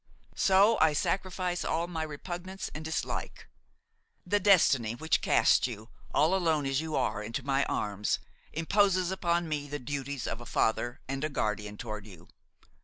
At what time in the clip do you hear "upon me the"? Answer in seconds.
9.11-9.77